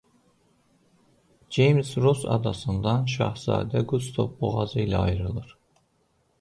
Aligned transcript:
Ceyms 1.57 1.91
Ross 2.05 2.25
adasından 2.37 3.05
Şahzadə 3.15 3.87
Qustav 3.95 4.35
boğazı 4.43 4.83
ilə 4.89 5.07
ayrılır. 5.07 5.57